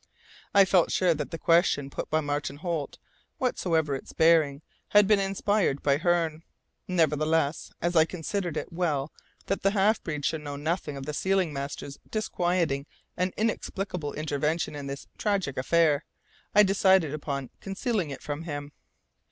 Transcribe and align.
I 0.55 0.65
felt 0.65 0.89
sure 0.89 1.13
that 1.13 1.29
the 1.29 1.37
question 1.37 1.91
put 1.91 2.09
by 2.09 2.21
Martin 2.21 2.55
Holt, 2.57 2.97
whatsoever 3.37 3.93
its 3.93 4.13
bearing, 4.13 4.63
had 4.87 5.07
been 5.07 5.19
inspired 5.19 5.83
by 5.83 5.97
Hearne. 5.99 6.41
Nevertheless, 6.87 7.71
as 7.83 7.95
I 7.95 8.05
considered 8.05 8.57
it 8.57 8.73
well 8.73 9.11
that 9.45 9.61
the 9.61 9.69
half 9.69 10.01
breed 10.01 10.25
should 10.25 10.41
know 10.41 10.55
nothing 10.55 10.97
of 10.97 11.05
the 11.05 11.13
sealing 11.13 11.53
master's 11.53 11.99
disquieting 12.09 12.87
and 13.15 13.31
inexplicable 13.37 14.13
intervention 14.13 14.73
in 14.75 14.87
this 14.87 15.05
tragic 15.19 15.55
affair, 15.55 16.03
I 16.55 16.63
decided 16.63 17.13
upon 17.13 17.51
concealing 17.59 18.09
it 18.09 18.23
from 18.23 18.41
him. 18.45 18.71